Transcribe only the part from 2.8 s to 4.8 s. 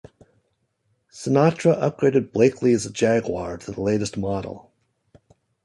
Jaguar to the latest model.